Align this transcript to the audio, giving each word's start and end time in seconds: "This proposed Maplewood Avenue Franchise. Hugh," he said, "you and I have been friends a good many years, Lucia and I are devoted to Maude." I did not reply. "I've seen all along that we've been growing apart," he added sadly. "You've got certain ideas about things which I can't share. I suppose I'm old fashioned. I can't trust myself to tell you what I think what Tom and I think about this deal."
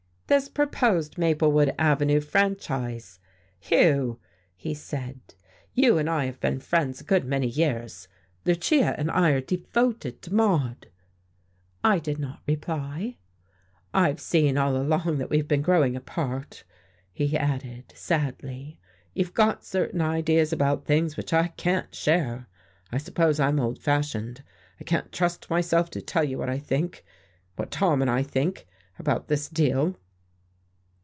"This 0.27 0.47
proposed 0.47 1.17
Maplewood 1.17 1.75
Avenue 1.77 2.21
Franchise. 2.21 3.19
Hugh," 3.59 4.17
he 4.55 4.73
said, 4.73 5.19
"you 5.73 5.97
and 5.97 6.09
I 6.09 6.23
have 6.23 6.39
been 6.39 6.61
friends 6.61 7.01
a 7.01 7.03
good 7.03 7.25
many 7.25 7.47
years, 7.47 8.07
Lucia 8.45 8.97
and 8.97 9.11
I 9.11 9.31
are 9.31 9.41
devoted 9.41 10.21
to 10.21 10.33
Maude." 10.33 10.87
I 11.83 11.99
did 11.99 12.17
not 12.17 12.43
reply. 12.47 13.17
"I've 13.93 14.21
seen 14.21 14.57
all 14.57 14.77
along 14.77 15.17
that 15.17 15.29
we've 15.29 15.49
been 15.49 15.61
growing 15.61 15.97
apart," 15.97 16.63
he 17.11 17.35
added 17.37 17.91
sadly. 17.93 18.79
"You've 19.13 19.33
got 19.33 19.65
certain 19.65 19.99
ideas 19.99 20.53
about 20.53 20.85
things 20.85 21.17
which 21.17 21.33
I 21.33 21.49
can't 21.49 21.93
share. 21.93 22.47
I 22.89 22.99
suppose 22.99 23.41
I'm 23.41 23.59
old 23.59 23.79
fashioned. 23.79 24.45
I 24.79 24.85
can't 24.85 25.11
trust 25.11 25.49
myself 25.49 25.89
to 25.89 26.01
tell 26.01 26.23
you 26.23 26.37
what 26.37 26.49
I 26.49 26.57
think 26.57 27.03
what 27.57 27.69
Tom 27.69 28.01
and 28.01 28.09
I 28.09 28.23
think 28.23 28.65
about 28.97 29.27
this 29.27 29.49
deal." 29.49 29.97